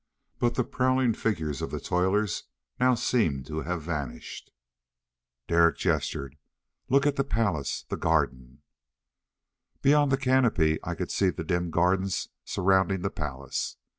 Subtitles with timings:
[0.39, 2.45] But the prowling figures of the toilers
[2.79, 4.49] now seemed to have vanished.
[5.47, 6.39] Derek gestured.
[6.89, 7.85] "Look at the palace!
[7.87, 8.63] The garden!"
[9.83, 13.77] Beyond the canopy I could see the dim gardens surrounding the palace.